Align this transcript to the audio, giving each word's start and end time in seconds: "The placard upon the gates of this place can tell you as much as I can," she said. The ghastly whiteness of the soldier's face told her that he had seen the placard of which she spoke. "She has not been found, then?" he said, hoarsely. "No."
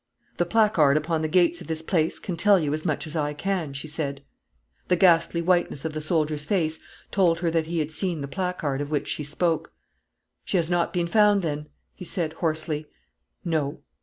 "The 0.37 0.47
placard 0.47 0.97
upon 0.97 1.21
the 1.21 1.27
gates 1.27 1.61
of 1.61 1.67
this 1.67 1.83
place 1.83 2.17
can 2.17 2.35
tell 2.35 2.59
you 2.59 2.73
as 2.73 2.83
much 2.83 3.05
as 3.05 3.15
I 3.15 3.35
can," 3.35 3.71
she 3.73 3.87
said. 3.87 4.23
The 4.87 4.95
ghastly 4.95 5.43
whiteness 5.43 5.85
of 5.85 5.93
the 5.93 6.01
soldier's 6.01 6.43
face 6.43 6.79
told 7.11 7.41
her 7.41 7.51
that 7.51 7.67
he 7.67 7.77
had 7.77 7.91
seen 7.91 8.21
the 8.21 8.27
placard 8.27 8.81
of 8.81 8.89
which 8.89 9.07
she 9.07 9.23
spoke. 9.23 9.73
"She 10.43 10.57
has 10.57 10.71
not 10.71 10.91
been 10.91 11.05
found, 11.05 11.43
then?" 11.43 11.67
he 11.93 12.03
said, 12.03 12.33
hoarsely. 12.33 12.87
"No." 13.45 13.81